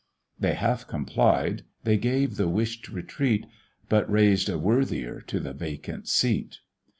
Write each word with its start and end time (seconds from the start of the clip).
They 0.39 0.55
half 0.55 0.87
complied, 0.87 1.61
they 1.83 1.95
gave 1.95 2.35
the 2.35 2.47
wish'd 2.47 2.89
retreat, 2.89 3.45
But 3.87 4.09
raised 4.11 4.49
a 4.49 4.57
worthier 4.57 5.21
to 5.27 5.39
the 5.39 5.53
vacant 5.53 6.07
seat. 6.07 6.57